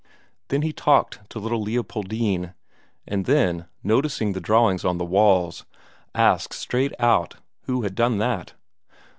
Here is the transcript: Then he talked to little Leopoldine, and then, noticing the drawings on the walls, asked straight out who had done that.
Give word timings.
Then 0.47 0.63
he 0.63 0.73
talked 0.73 1.19
to 1.29 1.37
little 1.37 1.61
Leopoldine, 1.61 2.55
and 3.07 3.25
then, 3.27 3.67
noticing 3.83 4.33
the 4.33 4.41
drawings 4.41 4.83
on 4.83 4.97
the 4.97 5.05
walls, 5.05 5.63
asked 6.15 6.53
straight 6.55 6.93
out 6.97 7.35
who 7.65 7.83
had 7.83 7.93
done 7.93 8.17
that. 8.17 8.55